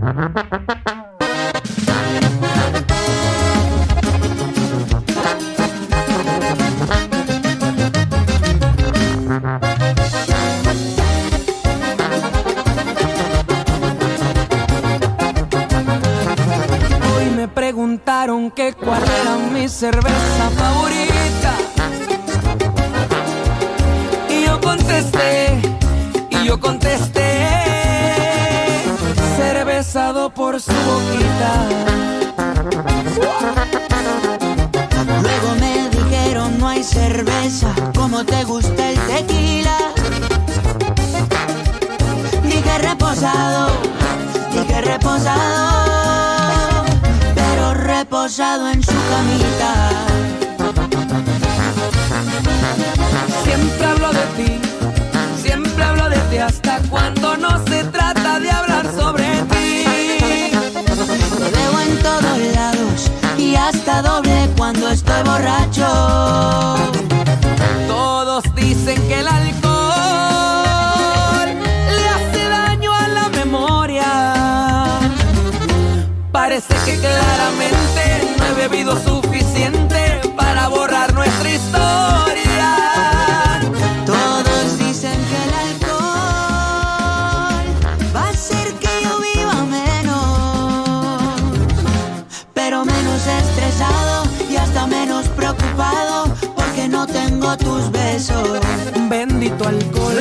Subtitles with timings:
[0.00, 0.04] Hoy
[17.34, 21.54] me preguntaron que cuál era mi cerveza favorita.
[24.28, 25.60] Y yo contesté,
[26.30, 27.27] y yo contesté,
[30.30, 31.68] por su boquita.
[35.22, 39.76] Luego me dijeron no hay cerveza como te gusta el tequila.
[42.42, 43.70] Dije reposado,
[44.52, 46.84] dije reposado,
[47.34, 49.90] pero reposado en su camita.
[53.44, 54.60] Siempre hablo de ti,
[55.42, 57.17] siempre hablo de ti hasta cuando
[65.18, 65.86] estoy borracho.
[67.86, 69.58] Todos dicen que el alcohol
[71.96, 75.00] le hace daño a la memoria.
[76.32, 82.27] Parece que claramente no he bebido suficiente para borrar nuestra historia.
[99.48, 100.14] Bendito alcohol,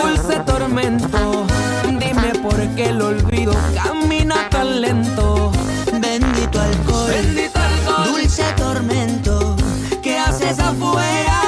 [0.00, 1.46] dulce tormento.
[1.84, 5.52] Dime por qué el olvido camina tan lento.
[6.00, 9.56] Bendito alcohol, Bendito alcohol, dulce tormento.
[10.02, 11.40] ¿qué haces afuera?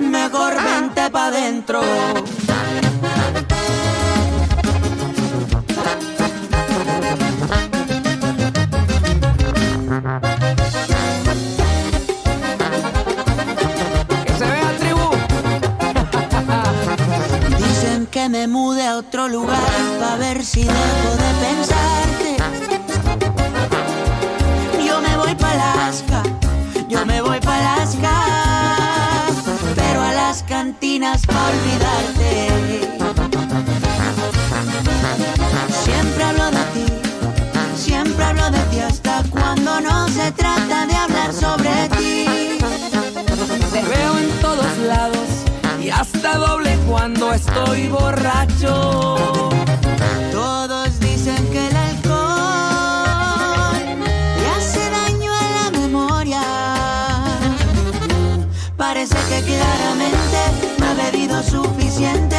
[0.00, 1.80] Mejor vente pa' dentro.
[46.02, 49.18] Hasta doble cuando estoy borracho.
[50.32, 53.22] Todos dicen que el alcohol
[54.40, 56.42] le hace daño a la memoria.
[58.76, 60.40] Parece que claramente
[60.80, 62.36] no he bebido suficiente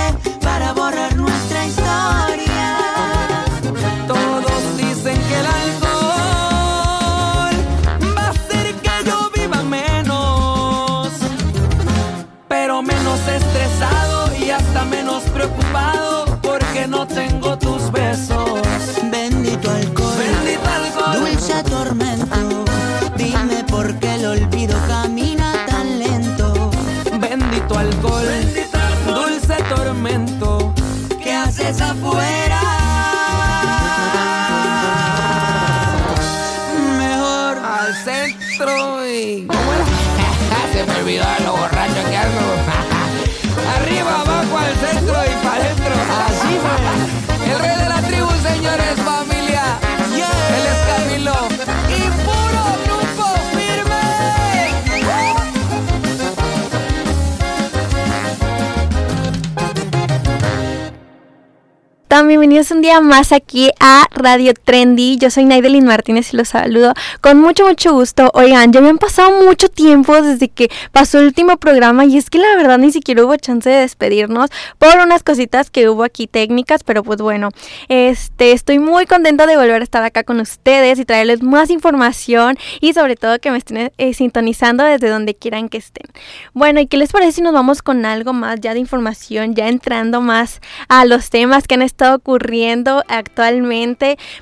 [62.22, 65.18] bienvenidos un día más aquí a Radio Trendy.
[65.18, 68.32] Yo soy Naidelin Martínez y los saludo con mucho, mucho gusto.
[68.34, 72.32] Oigan, ya me han pasado mucho tiempo desde que pasó el último programa y es
[72.32, 76.26] que la verdad ni siquiera hubo chance de despedirnos por unas cositas que hubo aquí
[76.26, 77.50] técnicas, pero pues bueno,
[77.90, 82.58] este, estoy muy contenta de volver a estar acá con ustedes y traerles más información
[82.82, 86.08] y sobre todo que me estén eh, sintonizando desde donde quieran que estén.
[86.56, 89.68] Bueno, ¿y qué les parece si nos vamos con algo más ya de información, ya
[89.68, 93.43] entrando más a los temas que han estado ocurriendo actualmente?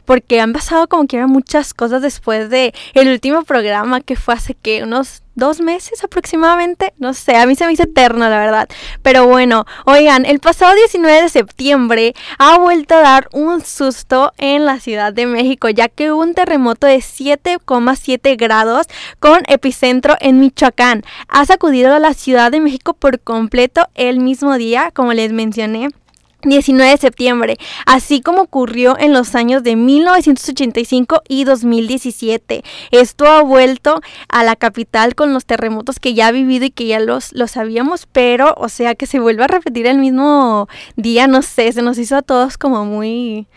[0.06, 4.54] Porque han pasado como que muchas cosas después de el último programa que fue hace
[4.54, 8.70] que unos dos meses aproximadamente, no sé, a mí se me hizo eterno la verdad.
[9.02, 14.66] Pero bueno, oigan, el pasado 19 de septiembre ha vuelto a dar un susto en
[14.66, 18.88] la Ciudad de México, ya que hubo un terremoto de 7,7 grados
[19.20, 21.04] con epicentro en Michoacán.
[21.28, 25.90] Ha sacudido a la Ciudad de México por completo el mismo día, como les mencioné
[26.44, 32.64] 19 de septiembre, así como ocurrió en los años de 1985 y 2017.
[32.92, 36.88] Esto ha vuelto a la capital con los terremotos que ya ha vivido y que
[36.88, 41.28] ya los, los sabíamos, pero o sea que se vuelva a repetir el mismo día,
[41.28, 43.48] no sé, se nos hizo a todos como muy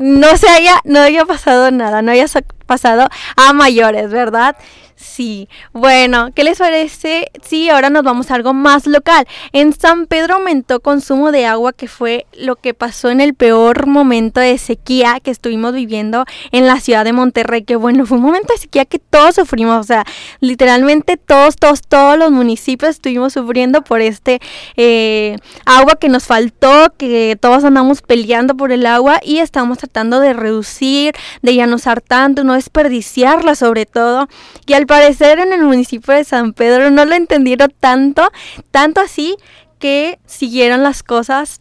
[0.00, 2.26] no se haya, no haya pasado nada, no haya
[2.66, 4.56] pasado a mayores, ¿verdad?
[5.00, 7.30] Sí, bueno, ¿qué les parece?
[7.42, 9.26] Sí, ahora nos vamos a algo más local.
[9.52, 13.86] En San Pedro aumentó consumo de agua, que fue lo que pasó en el peor
[13.86, 17.62] momento de sequía que estuvimos viviendo en la ciudad de Monterrey.
[17.62, 20.04] Que bueno, fue un momento de sequía que todos sufrimos, o sea,
[20.40, 24.38] literalmente todos, todos, todos los municipios estuvimos sufriendo por este
[24.76, 30.20] eh, agua que nos faltó, que todos andamos peleando por el agua y estamos tratando
[30.20, 34.28] de reducir, de ya no usar tanto, no desperdiciarla sobre todo.
[34.66, 38.28] Y al parecer en el municipio de San Pedro no lo entendieron tanto,
[38.72, 39.36] tanto así
[39.78, 41.60] que siguieron las cosas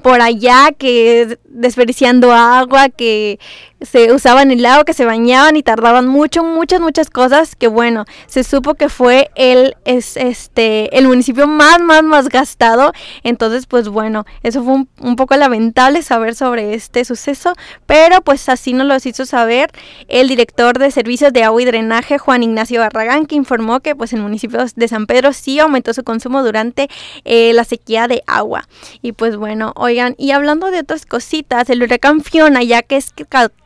[0.00, 3.38] por allá, que desperdiciando agua, que
[3.84, 8.04] se usaban el agua, que se bañaban y tardaban mucho, muchas, muchas cosas, que bueno,
[8.26, 12.92] se supo que fue el, es, este, el municipio más, más, más gastado.
[13.22, 17.52] Entonces, pues bueno, eso fue un, poco lamentable saber sobre este suceso,
[17.86, 19.70] pero pues así nos lo hizo saber
[20.08, 24.12] el director de servicios de agua y drenaje, Juan Ignacio Barragán, que informó que pues
[24.12, 26.88] el municipio de San Pedro sí aumentó su consumo durante
[27.24, 28.68] eh, la sequía de agua.
[29.02, 33.12] Y pues bueno, oigan, y hablando de otras cositas, el huracán Fiona, ya que es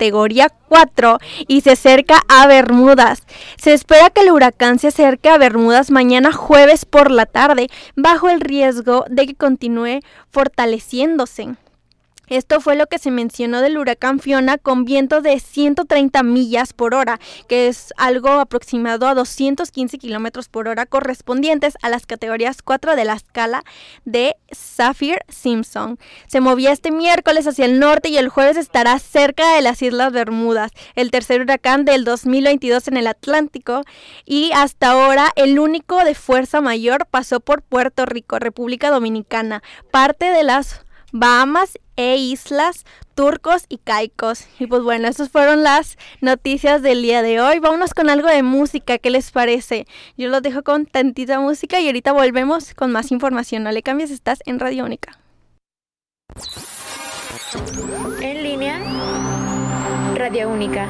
[0.07, 1.19] categoría 4
[1.49, 3.25] y se acerca a Bermudas.
[3.57, 7.67] Se espera que el huracán se acerque a Bermudas mañana jueves por la tarde,
[7.97, 9.99] bajo el riesgo de que continúe
[10.31, 11.57] fortaleciéndose.
[12.29, 16.95] Esto fue lo que se mencionó del huracán Fiona con vientos de 130 millas por
[16.95, 22.97] hora, que es algo aproximado a 215 kilómetros por hora, correspondientes a las categorías 4
[22.97, 23.63] de la escala
[24.05, 25.99] de Saffir Simpson.
[26.27, 30.13] Se movía este miércoles hacia el norte y el jueves estará cerca de las Islas
[30.13, 33.83] Bermudas, el tercer huracán del 2022 en el Atlántico,
[34.25, 40.31] y hasta ahora el único de fuerza mayor pasó por Puerto Rico, República Dominicana, parte
[40.31, 40.86] de las
[41.19, 42.85] Bahamas e Islas
[43.15, 44.47] Turcos y Caicos.
[44.59, 47.59] Y pues bueno, esas fueron las noticias del día de hoy.
[47.59, 49.87] Vámonos con algo de música, ¿qué les parece?
[50.19, 53.63] Yo los dejo con tantita música y ahorita volvemos con más información.
[53.63, 55.19] No le cambies, estás en Radio Única.
[58.21, 58.79] En línea,
[60.15, 60.87] Radio Única.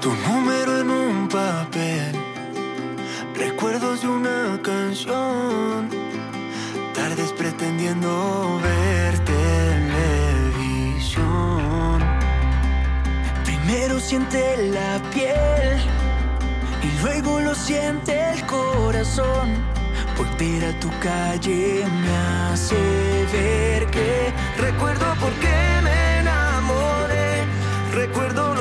[0.00, 2.17] Tu número en un papel
[3.38, 5.88] recuerdos de una canción,
[6.94, 10.88] tardes pretendiendo ver televisión.
[13.44, 15.78] Primero siente la piel
[16.82, 19.54] y luego lo siente el corazón.
[20.16, 22.16] Volver a tu calle me
[22.50, 22.74] hace
[23.32, 27.44] ver que recuerdo por qué me enamoré,
[27.94, 28.57] recuerdo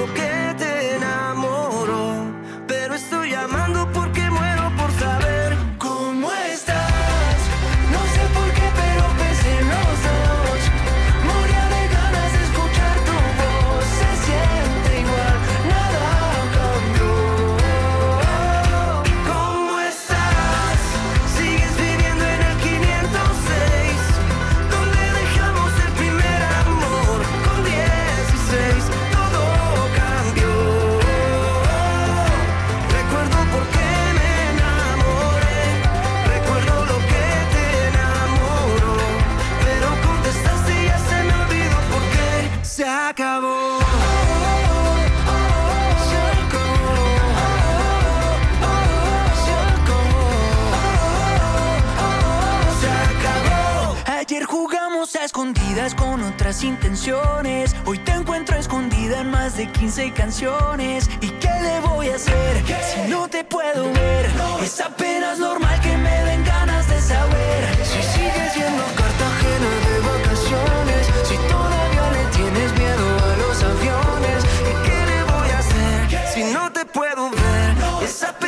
[56.27, 57.75] otras intenciones.
[57.85, 61.09] Hoy te encuentro escondida en más de 15 canciones.
[61.21, 64.29] ¿Y qué le voy a hacer si no te puedo ver?
[64.61, 69.99] Es apenas normal que me den ganas de saber si sigues yendo a Cartagena de
[70.11, 71.07] vacaciones.
[71.23, 74.43] Si todavía le tienes miedo a los aviones.
[74.69, 78.03] ¿Y qué le voy a hacer si no te puedo ver?
[78.03, 78.46] Es apenas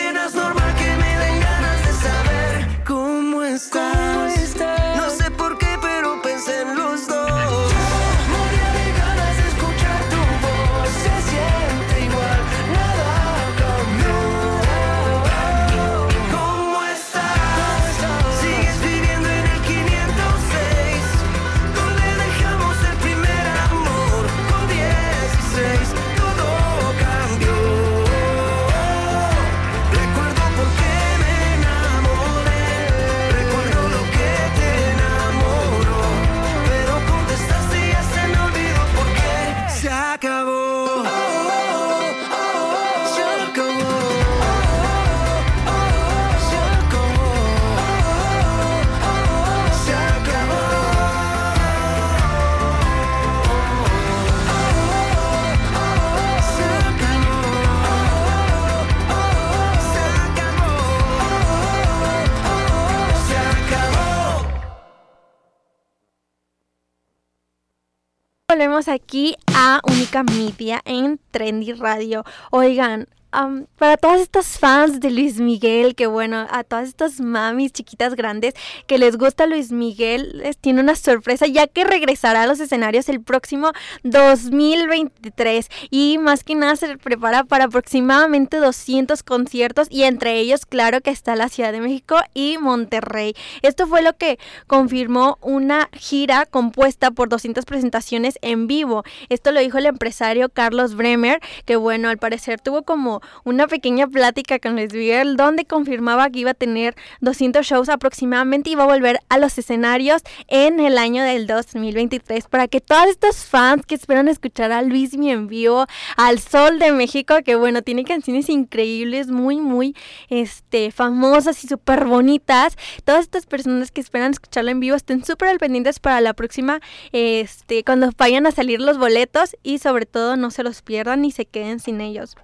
[68.60, 72.25] Volvemos aquí a Única Media en Trendy Radio.
[72.51, 77.72] Oigan, Am, para todas estas fans de Luis Miguel, que bueno, a todas estas mamis
[77.72, 78.56] chiquitas grandes
[78.88, 83.08] que les gusta Luis Miguel, les tiene una sorpresa ya que regresará a los escenarios
[83.08, 83.72] el próximo
[84.02, 91.02] 2023 y más que nada se prepara para aproximadamente 200 conciertos y entre ellos claro
[91.02, 93.36] que está la Ciudad de México y Monterrey.
[93.62, 99.04] Esto fue lo que confirmó una gira compuesta por 200 presentaciones en vivo.
[99.30, 104.08] Esto lo dijo el empresario Carlos Bremer, que bueno, al parecer tuvo como una pequeña
[104.08, 108.84] plática con Luis Miguel donde confirmaba que iba a tener 200 shows aproximadamente y iba
[108.84, 113.86] a volver a los escenarios en el año del 2023 para que todos estos fans
[113.86, 115.86] que esperan escuchar a Luis Miguel en vivo,
[116.18, 119.96] al Sol de México, que bueno, tiene canciones increíbles, muy, muy
[120.30, 122.78] este, famosas y súper bonitas.
[123.04, 126.80] Todas estas personas que esperan escucharlo en vivo estén súper al pendientes para la próxima,
[127.12, 131.32] este, cuando vayan a salir los boletos y sobre todo no se los pierdan ni
[131.32, 132.36] se queden sin ellos.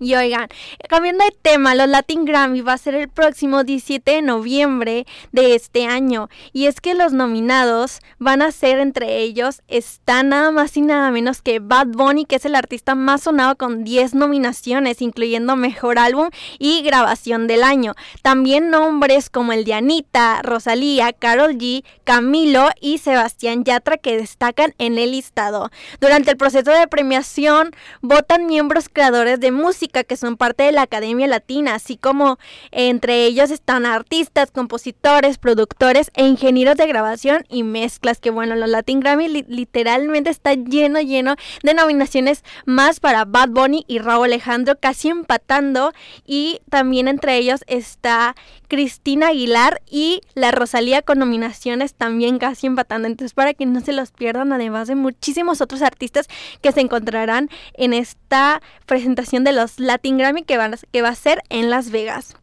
[0.00, 0.48] Y oigan,
[0.88, 5.54] cambiando de tema, los Latin Grammy va a ser el próximo 17 de noviembre de
[5.54, 6.28] este año.
[6.52, 11.12] Y es que los nominados van a ser entre ellos, está nada más y nada
[11.12, 16.00] menos que Bad Bunny, que es el artista más sonado con 10 nominaciones, incluyendo Mejor
[16.00, 17.94] Álbum y Grabación del Año.
[18.22, 24.74] También nombres como el de Anita, Rosalía, Carol G, Camilo y Sebastián Yatra que destacan
[24.78, 25.70] en el listado.
[26.00, 27.70] Durante el proceso de premiación
[28.00, 32.38] votan miembros creadores de música que son parte de la Academia Latina, así como
[32.70, 38.68] entre ellos están artistas, compositores, productores e ingenieros de grabación y mezclas, que bueno, los
[38.68, 44.78] Latin Grammy literalmente está lleno, lleno de nominaciones más para Bad Bunny y Raúl Alejandro,
[44.78, 45.92] casi empatando,
[46.26, 48.34] y también entre ellos está
[48.68, 53.06] Cristina Aguilar y la Rosalía con nominaciones también casi empatando.
[53.06, 56.26] Entonces, para que no se los pierdan, además de muchísimos otros artistas
[56.60, 60.58] que se encontrarán en esta presentación de los Latin Grammy que,
[60.92, 62.36] que va a ser en Las Vegas.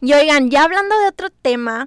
[0.00, 1.86] Y oigan, ya hablando de otro tema,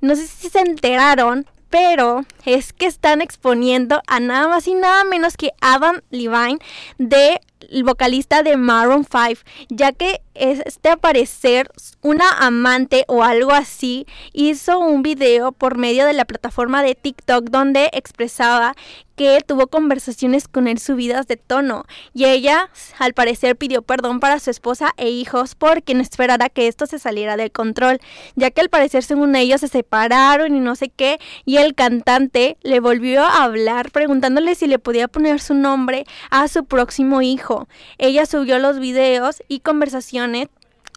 [0.00, 5.04] no sé si se enteraron, pero es que están exponiendo a nada más y nada
[5.04, 6.58] menos que Adam Levine
[6.98, 7.40] de
[7.84, 11.70] vocalista de Maroon 5, ya que este aparecer
[12.02, 17.44] una amante o algo así hizo un video por medio de la plataforma de TikTok
[17.50, 18.74] donde expresaba
[19.16, 22.68] que tuvo conversaciones con él subidas de tono y ella
[22.98, 26.98] al parecer pidió perdón para su esposa e hijos porque no esperara que esto se
[26.98, 28.00] saliera del control,
[28.34, 32.56] ya que al parecer según ellos se separaron y no sé qué y el cantante
[32.62, 37.53] le volvió a hablar preguntándole si le podía poner su nombre a su próximo hijo.
[37.98, 40.48] Ella subió los videos y conversaciones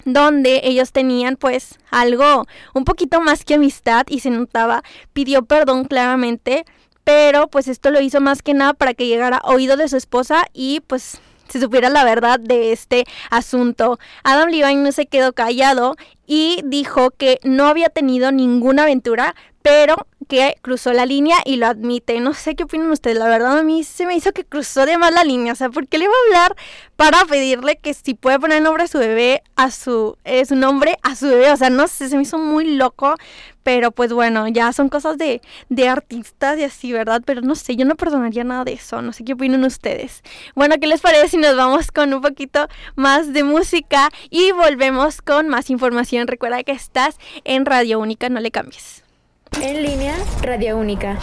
[0.06, 4.84] donde ellos tenían pues algo un poquito más que amistad y se notaba,
[5.14, 6.66] pidió perdón claramente,
[7.04, 10.46] pero pues esto lo hizo más que nada para que llegara oído de su esposa
[10.54, 14.00] y pues se supiera la verdad de este asunto.
[14.24, 15.96] Adam Levine no se quedó callado
[16.26, 21.67] y dijo que no había tenido ninguna aventura, pero que cruzó la línea y lo
[21.67, 22.19] admite.
[22.19, 24.98] No sé qué opinan ustedes, la verdad a mí se me hizo que cruzó de
[24.98, 26.55] más la línea, o sea, ¿por qué le iba a hablar
[26.96, 30.55] para pedirle que si puede poner el nombre a su bebé, a su, eh, su
[30.55, 31.51] nombre a su bebé?
[31.51, 33.15] O sea, no sé, se me hizo muy loco,
[33.63, 37.22] pero pues bueno, ya son cosas de, de artistas y así, ¿verdad?
[37.25, 40.24] Pero no sé, yo no perdonaría nada de eso, no sé qué opinan ustedes.
[40.55, 45.22] Bueno, ¿qué les parece si nos vamos con un poquito más de música y volvemos
[45.22, 46.27] con más información?
[46.27, 49.07] Recuerda que estás en Radio Única, no le cambies.
[49.51, 51.18] En línea, Radio Única.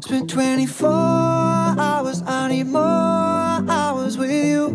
[0.00, 0.88] Spent 24
[1.78, 2.80] hours, I need more
[3.68, 4.68] hours with you.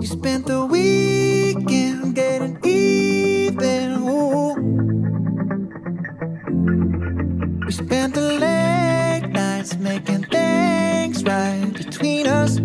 [0.00, 4.02] You spent the weekend getting even.
[4.08, 4.54] Ooh.
[7.66, 12.58] We spent the late nights making things right between us.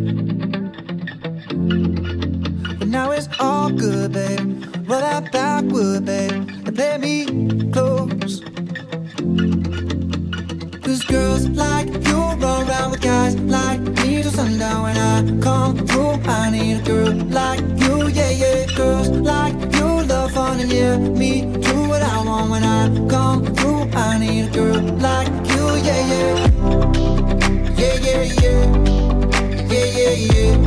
[2.80, 4.64] But now it's all good, babe.
[4.88, 6.32] Roll that backward, babe,
[6.66, 7.26] and play me
[7.72, 8.42] close.
[10.84, 14.84] Cause girls like you run around with guys like me till sundown.
[14.84, 18.66] When I come through, I need a girl like you, yeah, yeah.
[18.76, 22.52] Girls like you love fun and yeah, me do what I want.
[22.52, 26.48] When I come through, I need a girl like you, yeah, yeah.
[27.80, 28.62] Yeah, yeah, yeah.
[29.72, 30.67] Yeah, yeah, yeah.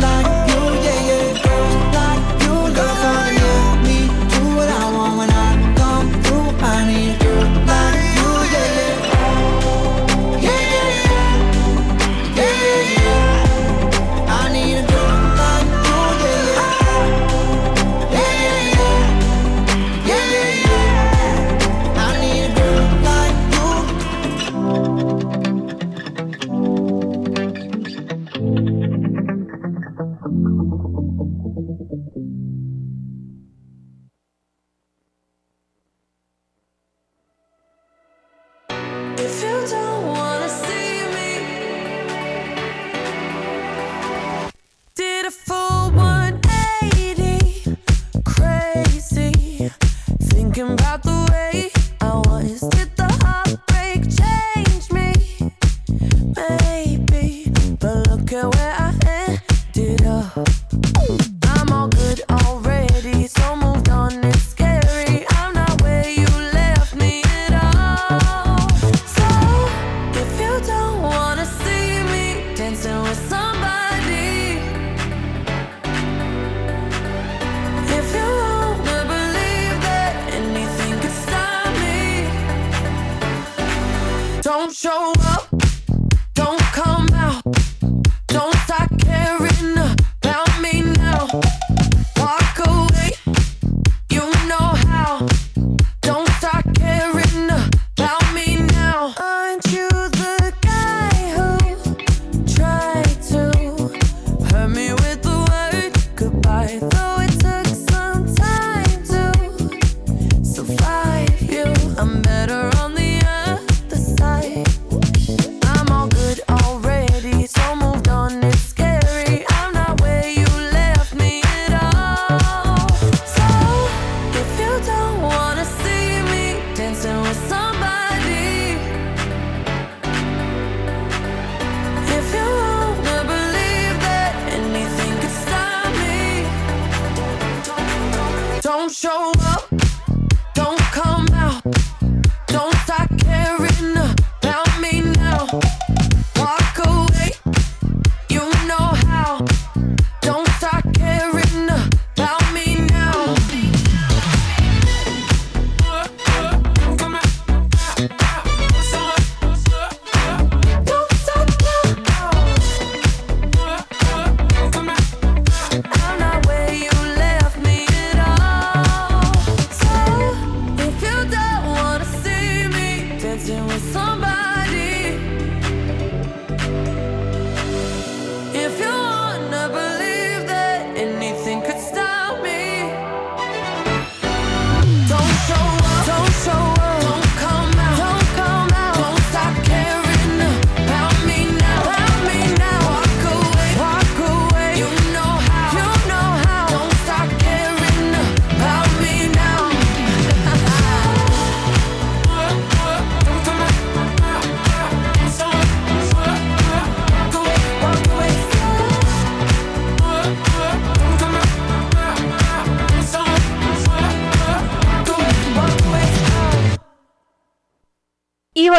[0.00, 1.42] like you, yeah, yeah.
[1.42, 3.33] girl, like you, girl, like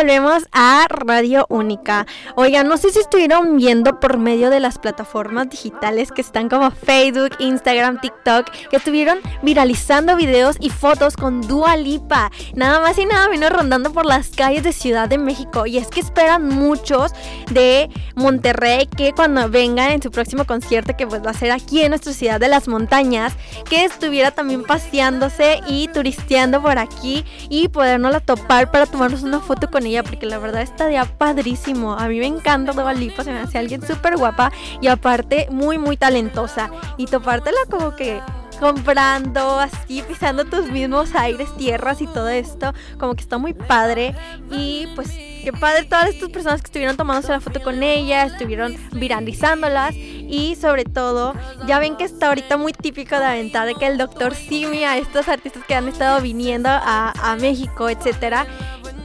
[0.06, 0.75] volvemos a
[1.06, 2.06] Radio Única.
[2.36, 6.72] Oigan, no sé si estuvieron viendo por medio de las plataformas digitales que están como
[6.72, 12.32] Facebook, Instagram, TikTok, que estuvieron viralizando videos y fotos con Dua Lipa.
[12.56, 15.66] Nada más y nada menos rondando por las calles de Ciudad de México.
[15.66, 17.12] Y es que esperan muchos
[17.52, 21.82] de Monterrey que cuando vengan en su próximo concierto, que pues va a ser aquí
[21.82, 23.34] en nuestra ciudad de las montañas,
[23.70, 29.70] que estuviera también paseándose y turisteando por aquí y podernosla topar para tomarnos una foto
[29.70, 31.94] con ella, porque la verdad está de padrísimo.
[31.94, 35.78] A mí me encanta Dua Lipa, se me hace alguien súper guapa y aparte muy,
[35.78, 36.70] muy talentosa.
[36.96, 38.22] Y topártela como que
[38.60, 42.74] comprando, así pisando tus mismos aires, tierras y todo esto.
[42.98, 44.16] Como que está muy padre.
[44.52, 48.76] Y pues qué padre todas estas personas que estuvieron tomándose la foto con ella, estuvieron
[48.94, 49.94] viralizándolas.
[49.96, 51.34] Y sobre todo,
[51.68, 54.98] ya ven que está ahorita muy típico de aventar de que el doctor Simi a
[54.98, 58.48] estos artistas que han estado viniendo a, a México, etcétera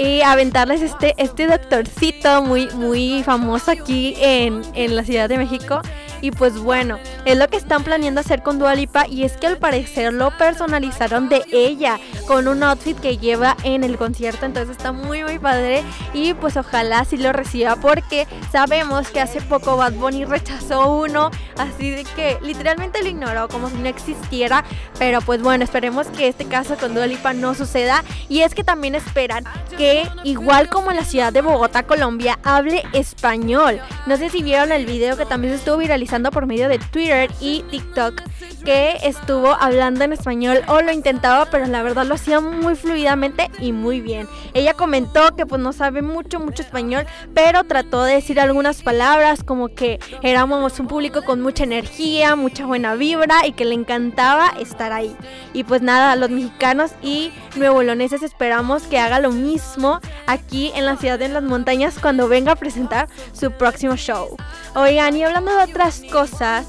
[0.01, 5.83] y aventarles este, este doctorcito muy, muy famoso aquí en, en la Ciudad de México.
[6.21, 9.59] Y pues bueno, es lo que están planeando hacer con Dualipa y es que al
[9.59, 14.93] parecer lo personalizaron de ella con un outfit que lleva en el concierto, entonces está
[14.93, 19.95] muy muy padre y pues ojalá sí lo reciba porque sabemos que hace poco Bad
[19.95, 24.65] Bunny rechazó uno, así de que literalmente lo ignoró como si no existiera,
[24.99, 28.95] pero pues bueno, esperemos que este caso con Dualipa no suceda y es que también
[28.95, 29.45] esperan
[29.77, 33.81] que igual como en la ciudad de Bogotá, Colombia, hable español.
[34.07, 37.63] No sé si vieron el video que también estuvo viralizando por medio de Twitter y
[37.71, 38.21] TikTok
[38.65, 43.49] que estuvo hablando en español o lo intentaba, pero la verdad lo hacía muy fluidamente
[43.61, 44.29] y muy bien.
[44.53, 49.45] Ella comentó que pues no sabe mucho, mucho español, pero trató de decir algunas palabras
[49.45, 54.49] como que éramos un público con mucha energía, mucha buena vibra y que le encantaba
[54.59, 55.17] estar ahí.
[55.53, 60.97] Y pues nada, los mexicanos y nuevoloneses esperamos que haga lo mismo aquí en la
[60.97, 64.37] ciudad de las montañas cuando venga a presentar su próximo show.
[64.75, 66.67] Oigan, y hablando de otras cosas,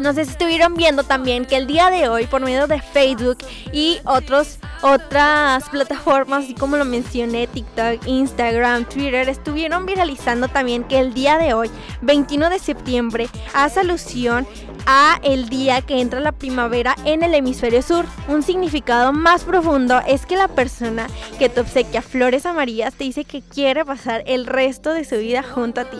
[0.00, 3.38] no sé si estuvieron viendo también que el día de hoy, por medio de Facebook
[3.70, 10.98] y otros, otras plataformas, así como lo mencioné, TikTok, Instagram, Twitter, estuvieron viralizando también que
[10.98, 14.46] el día de hoy, 21 de septiembre, hace alusión
[14.86, 18.06] a el día que entra la primavera en el hemisferio sur.
[18.26, 21.08] Un significado más profundo es que la persona
[21.38, 25.42] que te obsequia flores amarillas te dice que quiere pasar el resto de su vida
[25.42, 25.98] junto a ti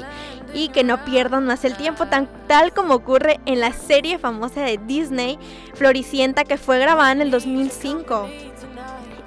[0.55, 4.63] y que no pierdan más el tiempo, tan, tal como ocurre en la serie famosa
[4.63, 5.39] de Disney,
[5.75, 8.29] Floricienta, que fue grabada en el 2005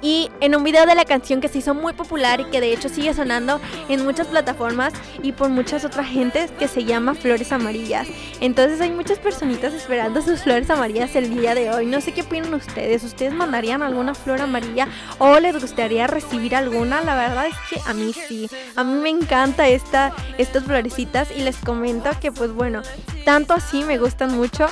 [0.04, 2.74] y en un video de la canción que se hizo muy popular y que de
[2.74, 7.50] hecho sigue sonando en muchas plataformas y por muchas otras gentes que se llama Flores
[7.52, 8.06] Amarillas.
[8.40, 11.86] Entonces hay muchas personitas esperando sus flores amarillas el día de hoy.
[11.86, 13.02] No sé qué opinan ustedes.
[13.02, 14.88] ¿Ustedes mandarían alguna flor amarilla
[15.18, 17.00] o les gustaría recibir alguna?
[17.00, 18.50] La verdad es que a mí sí.
[18.76, 22.82] A mí me encanta esta, estas florecitas y les comento que pues bueno,
[23.24, 24.66] tanto así me gustan mucho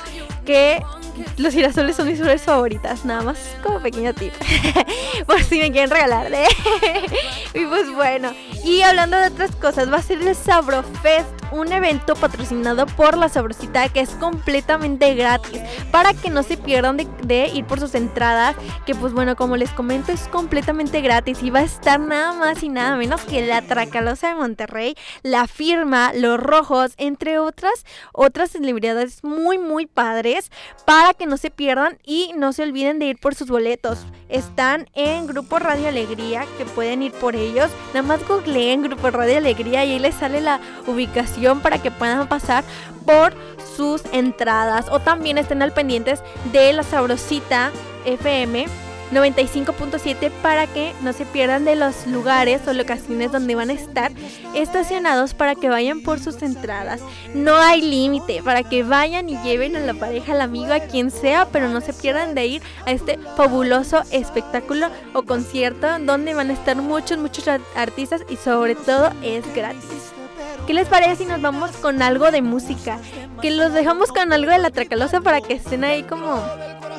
[0.44, 0.82] que
[1.36, 4.32] los girasoles son mis flores favoritas, nada más como pequeño tip.
[5.26, 6.32] Por si me quieren regalar.
[6.32, 6.46] ¿eh?
[7.54, 8.32] y pues bueno,
[8.64, 13.28] y hablando de otras cosas, va a ser el Sabrofest, un evento patrocinado por la
[13.28, 15.60] Sabrosita que es completamente gratis
[15.90, 18.56] para que no se pierdan de, ir por sus entradas.
[18.86, 22.62] Que pues bueno, como les comento, es completamente gratis y va a estar nada más
[22.62, 28.50] y nada menos que la Tracalosa de Monterrey, la firma, los rojos, entre otras, otras
[28.50, 30.50] celebridades muy, muy padres.
[30.86, 34.06] Para que no se pierdan y no se olviden de ir por sus boletos.
[34.28, 37.70] Están en Grupo Radio Alegría, que pueden ir por ellos.
[37.88, 42.28] Nada más googleen Grupo Radio Alegría y ahí les sale la ubicación para que puedan
[42.28, 42.64] pasar
[43.04, 43.34] por
[43.76, 44.86] sus entradas.
[44.90, 47.70] O también estén al pendientes de la Sabrosita
[48.04, 48.66] FM
[49.12, 54.10] 95.7 para que no se pierdan de los lugares o locaciones donde van a estar
[54.54, 57.00] estacionados para que vayan por sus entradas.
[57.34, 61.10] No hay límite para que vayan y lleven a la pareja, al amigo, a quien
[61.10, 66.50] sea, pero no se pierdan de ir a este fabuloso espectáculo o concierto donde van
[66.50, 70.21] a estar muchos, muchos artistas y sobre todo es gratis.
[70.66, 72.98] ¿Qué les parece si nos vamos con algo de música?
[73.40, 76.40] Que los dejamos con algo de la tracalosa para que estén ahí como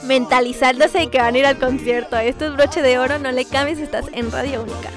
[0.03, 2.17] mentalizándose de que van a ir al concierto.
[2.17, 4.89] Esto es broche de oro, no le cambies, estás en Radio Única.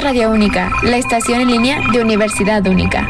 [0.00, 3.06] Radio Única, la estación en línea de Universidad Única.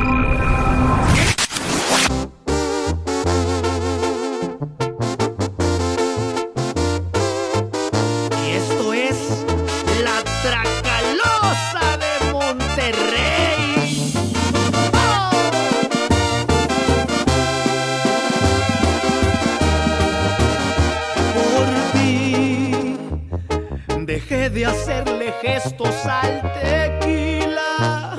[24.04, 28.16] Dejé de hacerle gestos al tequila.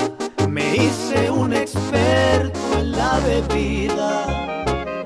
[0.50, 4.26] Me hice un experto en la bebida.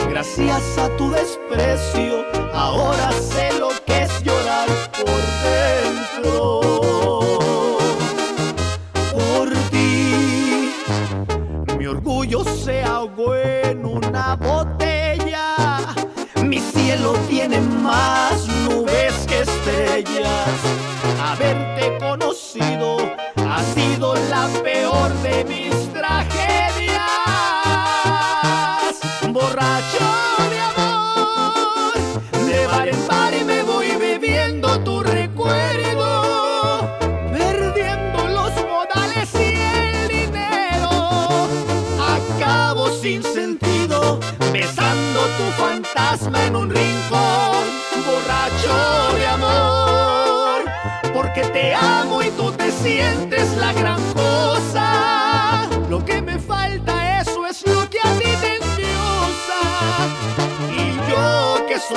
[0.10, 6.62] Gracias a tu desprecio, ahora sé lo que es llorar por dentro.
[9.14, 10.74] Por ti,
[11.78, 15.56] mi orgullo se ahogó en una botella.
[16.44, 17.62] Mi cielo tiene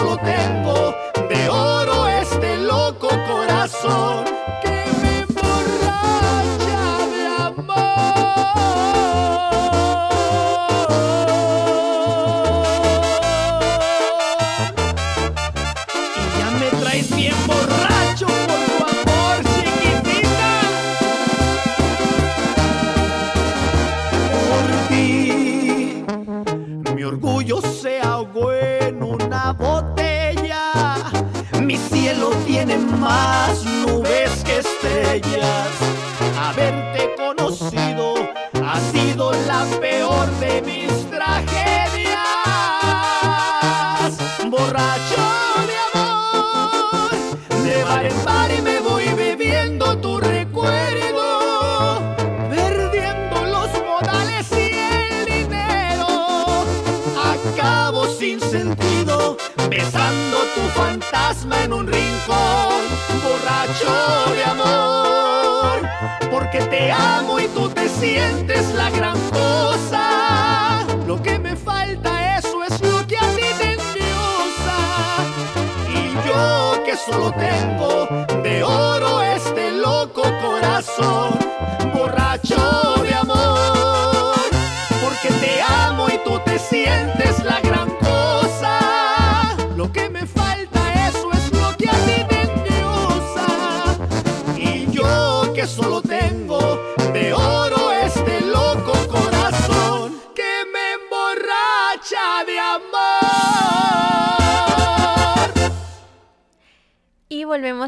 [0.01, 0.17] solo
[1.29, 4.30] de oro este loco corazón.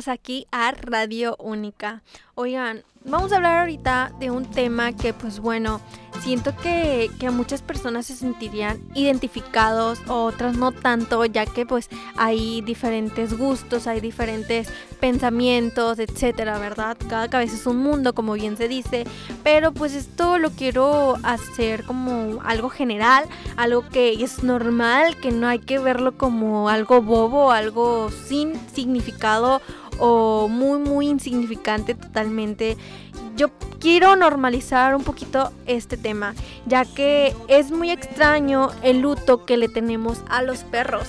[0.09, 2.03] aquí a Radio Única,
[2.35, 5.83] Oigan, vamos a hablar ahorita de un tema que pues bueno,
[6.23, 12.63] siento que, que muchas personas se sentirían identificados, otras no tanto, ya que pues hay
[12.63, 14.69] diferentes gustos, hay diferentes
[14.99, 16.97] pensamientos, etcétera, ¿verdad?
[17.07, 19.05] Cada cabeza es un mundo, como bien se dice,
[19.43, 23.27] pero pues esto lo quiero hacer como algo general,
[23.59, 29.61] algo que es normal, que no hay que verlo como algo bobo, algo sin significado
[30.05, 32.77] o muy muy insignificante totalmente.
[33.37, 36.35] Yo quiero normalizar un poquito este tema,
[36.67, 41.07] ya que es muy extraño el luto que le tenemos a los perros.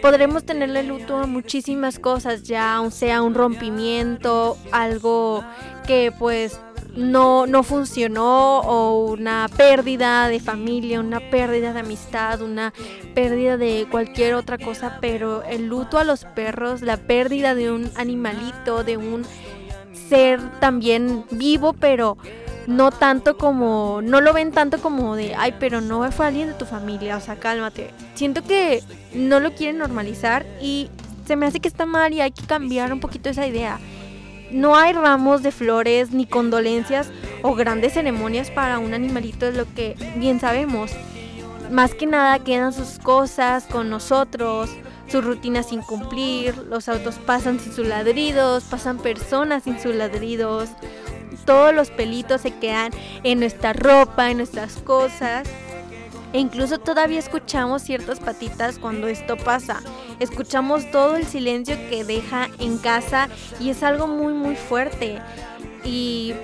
[0.00, 5.44] Podremos tenerle luto a muchísimas cosas, ya sea un rompimiento, algo
[5.86, 6.58] que pues
[6.96, 12.72] no, no funcionó o una pérdida de familia, una pérdida de amistad, una
[13.14, 17.90] pérdida de cualquier otra cosa, pero el luto a los perros, la pérdida de un
[17.96, 19.24] animalito, de un
[20.08, 22.16] ser también vivo, pero
[22.66, 26.54] no tanto como, no lo ven tanto como de, ay, pero no fue alguien de
[26.54, 27.90] tu familia, o sea, cálmate.
[28.14, 28.82] Siento que
[29.14, 30.90] no lo quieren normalizar y
[31.26, 33.78] se me hace que está mal y hay que cambiar un poquito esa idea.
[34.52, 37.10] No hay ramos de flores ni condolencias
[37.42, 40.92] o grandes ceremonias para un animalito, es lo que bien sabemos.
[41.70, 44.70] Más que nada quedan sus cosas con nosotros,
[45.06, 50.70] sus rutinas sin cumplir, los autos pasan sin sus ladridos, pasan personas sin sus ladridos,
[51.44, 55.48] todos los pelitos se quedan en nuestra ropa, en nuestras cosas.
[56.32, 59.80] E incluso todavía escuchamos ciertas patitas cuando esto pasa.
[60.20, 65.18] Escuchamos todo el silencio que deja en casa y es algo muy muy fuerte.
[65.84, 66.34] Y,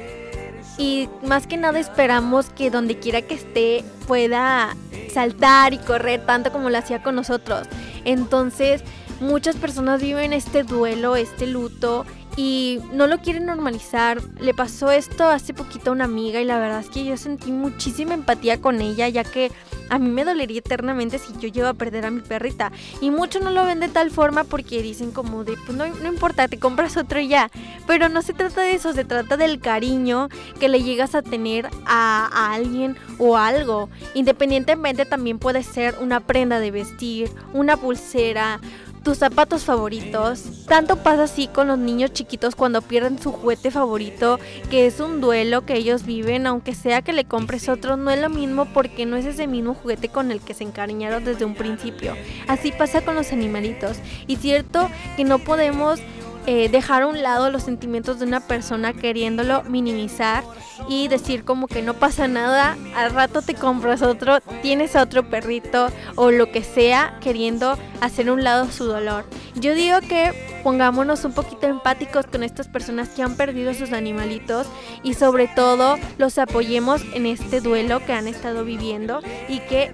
[0.79, 4.77] y más que nada esperamos que donde quiera que esté pueda
[5.13, 7.69] saltar y correr tanto como lo hacía con nosotros.
[8.05, 8.83] Entonces
[9.21, 12.05] muchas personas viven este duelo, este luto
[12.37, 14.21] y no lo quieren normalizar.
[14.41, 17.51] Le pasó esto hace poquito a una amiga y la verdad es que yo sentí
[17.51, 19.51] muchísima empatía con ella ya que
[19.89, 22.73] a mí me dolería eternamente si yo llego a perder a mi perrita.
[23.01, 26.09] Y muchos no lo ven de tal forma porque dicen como de, pues no, no
[26.09, 27.51] importa, te compras otro y ya.
[27.87, 30.29] Pero no se trata de eso, se trata del cariño
[30.61, 33.89] que le llegas a tener a, a alguien o algo.
[34.15, 38.61] Independientemente también puede ser una prenda de vestir, una pulsera,
[39.07, 40.67] tus zapatos favoritos.
[40.67, 45.21] Tanto pasa así con los niños chiquitos cuando pierden su juguete favorito, que es un
[45.21, 49.07] duelo que ellos viven, aunque sea que le compres otro, no es lo mismo porque
[49.07, 52.17] no es ese mismo juguete con el que se encariñaron desde un principio.
[52.49, 53.99] Así pasa con los animalitos.
[54.27, 56.01] Y cierto que no podemos
[56.47, 60.45] eh, dejar a un lado los sentimientos de una persona queriéndolo minimizar
[60.89, 65.29] y decir como que no pasa nada, al rato te compras otro, tienes a otro
[65.29, 69.25] perrito o lo que sea queriendo hacer a un lado su dolor.
[69.55, 70.33] Yo digo que
[70.63, 74.67] pongámonos un poquito empáticos con estas personas que han perdido sus animalitos
[75.03, 79.93] y sobre todo los apoyemos en este duelo que han estado viviendo y que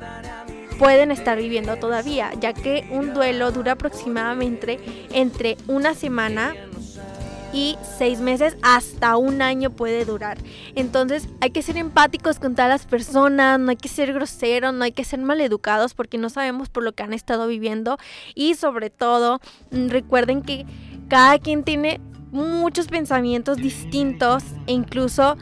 [0.79, 4.79] pueden estar viviendo todavía, ya que un duelo dura aproximadamente
[5.12, 6.55] entre una semana
[7.53, 10.39] y seis meses hasta un año puede durar.
[10.75, 14.85] Entonces hay que ser empáticos con todas las personas, no hay que ser groseros, no
[14.85, 17.99] hay que ser maleducados porque no sabemos por lo que han estado viviendo
[18.35, 20.64] y sobre todo mm, recuerden que
[21.09, 22.01] cada quien tiene
[22.31, 25.37] muchos pensamientos distintos e incluso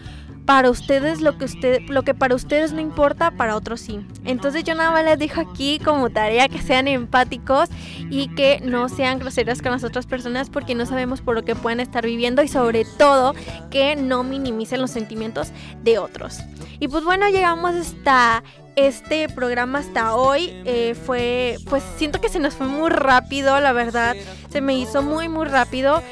[0.51, 4.05] para ustedes lo que usted lo que para ustedes no importa, para otros sí.
[4.24, 7.68] Entonces yo nada más les dejo aquí como tarea que sean empáticos
[8.11, 11.55] y que no sean groseros con las otras personas porque no sabemos por lo que
[11.55, 13.32] pueden estar viviendo y sobre todo
[13.70, 15.53] que no minimicen los sentimientos
[15.84, 16.40] de otros.
[16.80, 18.42] Y pues bueno, llegamos hasta
[18.77, 23.73] este programa hasta hoy eh, fue, pues siento que se nos fue muy rápido, la
[23.73, 24.16] verdad,
[24.51, 26.03] se me hizo muy, muy rápido.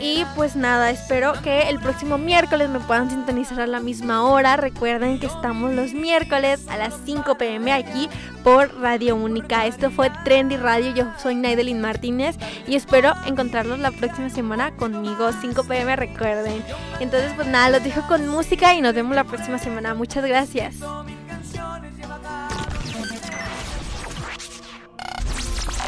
[0.00, 4.56] Y pues nada, espero que el próximo miércoles me puedan sintonizar a la misma hora.
[4.56, 8.08] Recuerden que estamos los miércoles a las 5 pm aquí
[8.44, 9.66] por Radio Única.
[9.66, 15.30] Esto fue Trendy Radio, yo soy Naidelin Martínez y espero encontrarlos la próxima semana conmigo,
[15.32, 16.62] 5 pm, recuerden.
[17.00, 19.94] Entonces pues nada, los dejo con música y nos vemos la próxima semana.
[19.94, 20.76] Muchas gracias.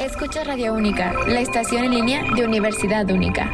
[0.00, 3.50] Escucha Radio Única, la estación en línea de Universidad Única.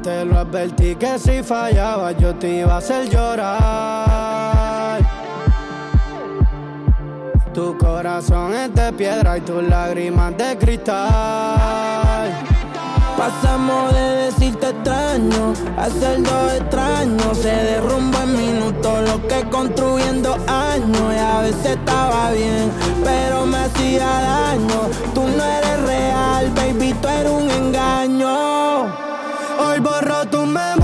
[0.00, 5.00] Te lo advertí que si fallaba yo te iba a hacer llorar.
[7.52, 12.03] Tu corazón es de piedra y tus lágrimas de cristal.
[13.24, 17.38] Pasamos de decirte extraño a ser dos extraños.
[17.38, 18.54] Se derrumba en minutos
[18.84, 22.70] juro que construyendo años y a veces estaba bien,
[23.02, 24.90] pero me hacía daño.
[25.14, 28.82] Tú no eres real, baby, tú eres un engaño.
[29.58, 30.83] Hoy borro tu memoria,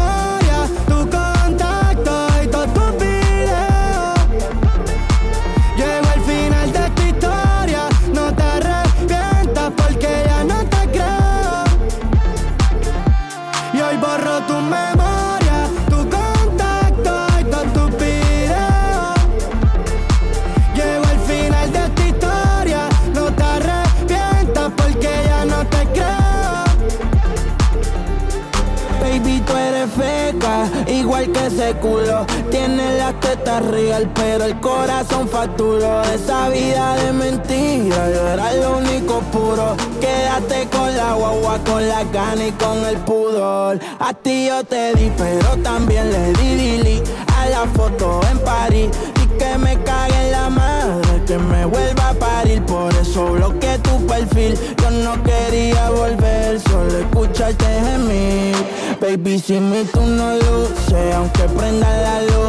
[31.29, 32.27] que ese culo.
[32.51, 36.03] Tienes las tetas real, pero el corazón facturó.
[36.03, 39.77] Esa vida de mentira, yo era lo único puro.
[40.01, 43.79] Quédate con la guagua, con la gana y con el pudor.
[43.99, 47.03] A ti yo te di, pero también le di dili
[47.37, 48.89] a la foto en París.
[49.23, 52.63] Y que me cague en la madre, que me vuelva a parir.
[52.65, 54.59] Por eso bloqueé tu perfil.
[54.83, 58.57] Yo no quería volver, solo escucharte gemir.
[59.01, 62.41] Baby, sin mí tú no luces, aunque prenda la luz.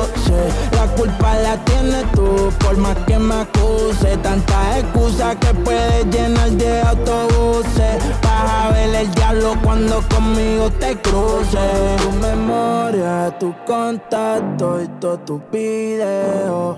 [0.74, 4.18] La culpa la tienes tú, por más que me acuse.
[4.18, 8.04] Tantas excusas que puedes llenar de autobuses.
[8.22, 12.02] Vas a ver el diablo cuando conmigo te cruces.
[12.02, 16.78] Tu memoria, tu contacto y todos tus videos.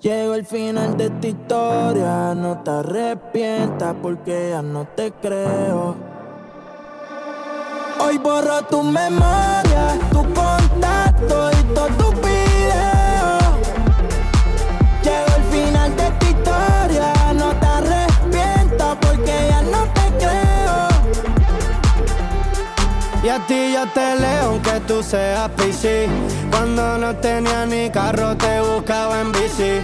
[0.00, 6.13] Llego al final de esta historia, no te arrepientas porque ya no te creo.
[8.06, 13.42] Hoy borro tu memoria, tu contacto y todos tus videos.
[15.02, 20.88] Llego al final de esta historia, no te arrepientas porque ya no te creo.
[23.22, 26.06] Y a ti yo te leo aunque tú seas PC.
[26.50, 29.80] Cuando no tenía ni carro te buscaba en bici.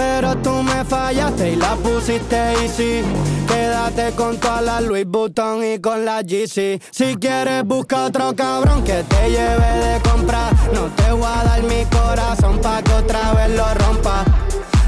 [0.00, 3.02] Pero tú me fallaste y la pusiste easy.
[3.46, 6.80] Quédate con toda la Louis Vuitton y con la GC.
[6.90, 10.54] Si quieres busca otro cabrón que te lleve de comprar.
[10.72, 14.24] No te voy a dar mi corazón pa' que otra vez lo rompa.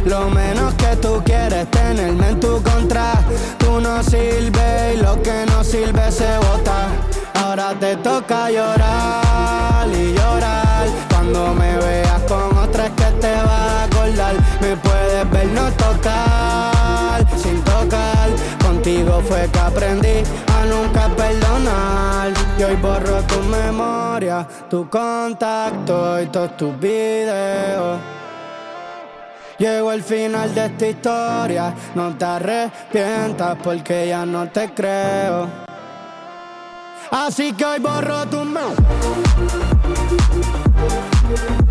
[0.06, 3.12] Lo menos que tú quieres tenerme en tu contra.
[3.58, 6.88] Tú no sirves y lo que no sirve se bota.
[7.34, 10.86] Ahora te toca llorar y llorar.
[11.10, 12.51] Cuando me veas con
[12.82, 14.34] otra es que te vas a acordar.
[14.60, 18.28] Me puedes ver no tocar, sin tocar.
[18.62, 22.32] Contigo fue que aprendí a nunca perdonar.
[22.58, 28.00] Y hoy borro tu memoria, tu contacto y todos tus videos.
[29.58, 35.46] Llego al final de esta historia, no te arrepientas porque ya no te creo.
[37.10, 38.76] Así que hoy borro tu memoria.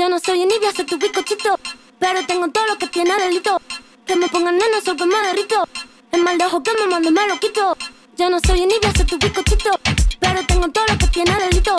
[0.00, 1.60] Ya no soy envidia, soy tu bizcochito.
[1.98, 3.60] Pero tengo todo lo que tiene delito.
[4.06, 5.68] Que me pongan nena, soy que me derrito.
[6.10, 7.76] El mal de ojo que me mando me lo quito.
[8.16, 9.78] Ya no soy envidia, soy tu bizcochito.
[10.18, 11.76] Pero tengo todo lo que tiene delito.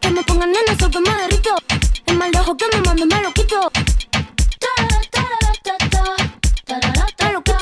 [0.00, 1.56] Que me pongan nena, soy que me derrito.
[2.06, 3.58] El mal de ojo que me mando me lo quito.
[7.18, 7.60] Me lo quito.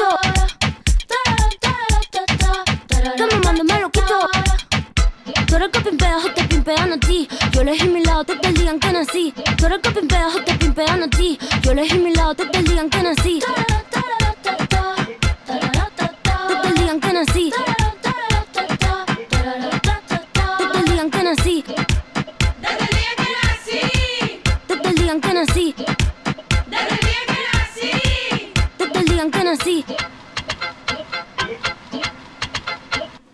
[3.16, 4.28] Que me mando me lo quito.
[5.46, 7.26] Tú eres que pimpeas o te pimpean a ti.
[7.62, 9.32] Yo elegí mi lado, te te digan que nací.
[9.56, 11.38] Tú eres que pimpeas o te pimpean a ti.
[11.62, 13.38] Yo elegí mi lado, te te digan que nací.
[13.38, 13.46] Te
[16.56, 17.52] te digan que nací.
[20.58, 21.64] Te te digan que nací.
[24.66, 25.74] Te te digan que nací.
[28.76, 29.84] Te te digan que nací.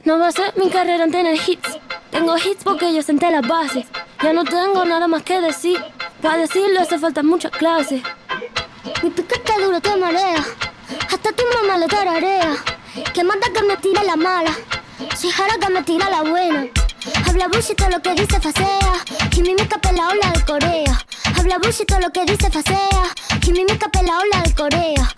[0.04, 1.78] No va a ser mi carrera en tener hits.
[2.10, 3.86] Tengo hits porque yo senté las bases.
[4.22, 5.78] Ya no tengo nada más que decir.
[6.20, 8.02] Para decirlo hace falta muchas clases.
[9.02, 10.44] Mi piquete duro te marea.
[11.12, 12.56] Hasta tu mamá lo tararea.
[13.14, 14.50] Que manda que me tira la mala.
[15.16, 16.66] Soy jara que me tira la buena.
[17.26, 18.92] Habla bullshit lo que dice facea.
[19.36, 21.04] Y mi mica la ola de Corea.
[21.36, 23.04] Habla bullshit lo que dice facea.
[23.46, 25.14] Y mi mica la ola de Corea.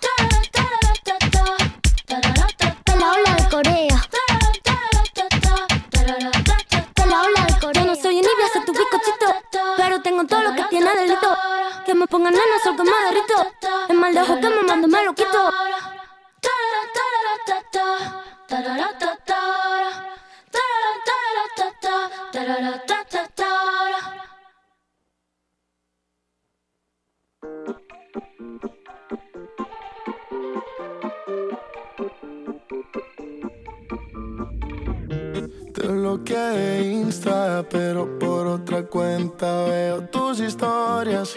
[37.69, 41.35] pero por otra cuenta veo tus historias.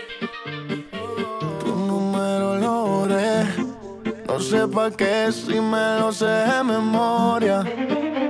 [1.61, 3.45] Tu número lo borré,
[4.27, 7.63] no sé pa' qué si me lo sé de memoria.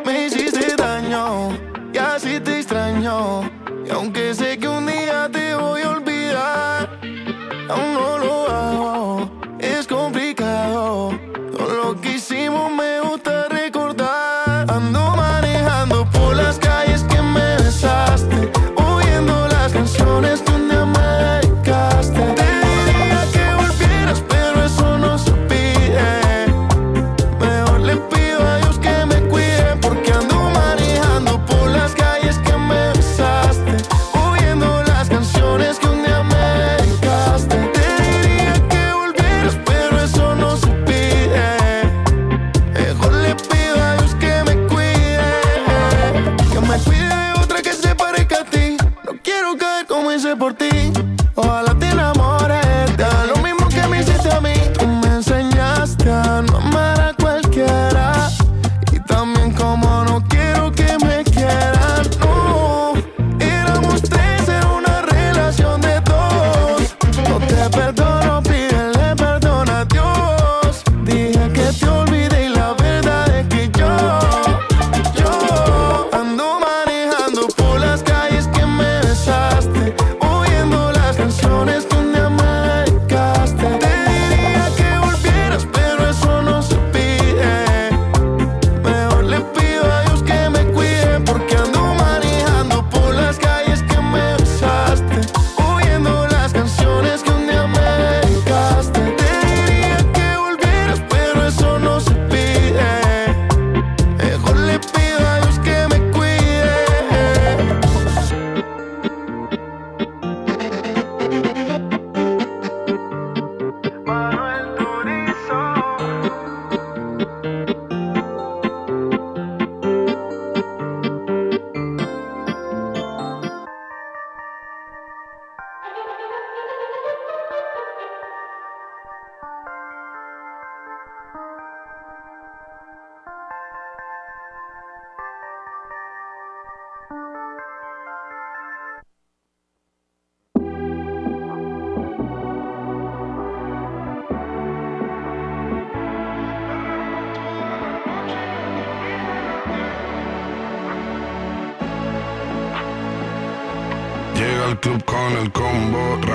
[0.05, 1.51] Me hiciste daño
[1.93, 3.43] y así te extraño,
[3.87, 4.64] y aunque sé que